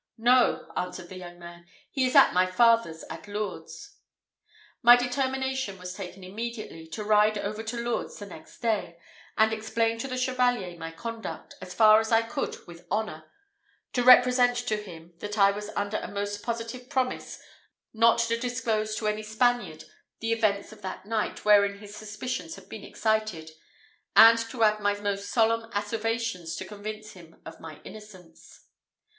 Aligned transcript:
"No," 0.17 0.71
answered 0.75 1.09
the 1.09 1.17
young 1.17 1.37
man; 1.37 1.67
"he 1.91 2.07
is 2.07 2.15
at 2.15 2.33
my 2.33 2.47
father's, 2.47 3.03
at 3.07 3.27
Lourdes." 3.27 3.97
My 4.81 4.95
determination 4.95 5.77
was 5.77 5.93
taken 5.93 6.23
immediately, 6.23 6.87
to 6.87 7.03
ride 7.03 7.37
over 7.37 7.61
to 7.61 7.77
Lourdes 7.77 8.17
the 8.17 8.25
next 8.25 8.57
day, 8.61 8.97
and 9.37 9.53
explain 9.53 9.99
to 9.99 10.07
the 10.07 10.17
Chevalier 10.17 10.75
my 10.75 10.89
conduct, 10.89 11.53
as 11.61 11.75
far 11.75 11.99
as 11.99 12.11
I 12.11 12.23
could 12.23 12.65
with 12.65 12.87
honour; 12.89 13.29
to 13.93 14.01
represent 14.01 14.57
to 14.67 14.75
him, 14.77 15.13
that 15.19 15.37
I 15.37 15.51
was 15.51 15.69
under 15.75 15.97
a 15.97 16.09
most 16.09 16.41
positive 16.41 16.89
promise 16.89 17.39
not 17.93 18.17
to 18.21 18.39
disclose 18.39 18.95
to 18.95 19.07
any 19.07 19.21
Spaniard 19.21 19.83
the 20.19 20.31
events 20.31 20.71
of 20.71 20.81
that 20.81 21.05
night 21.05 21.45
wherein 21.45 21.77
his 21.77 21.95
suspicions 21.95 22.55
had 22.55 22.67
been 22.67 22.83
excited, 22.83 23.51
and 24.15 24.39
to 24.49 24.63
add 24.63 24.79
my 24.79 24.99
most 24.99 25.29
solemn 25.29 25.69
asseverations 25.75 26.55
to 26.55 26.65
convince 26.65 27.11
him 27.11 27.39
of 27.45 27.59
my 27.59 27.79
innocence. 27.83 28.65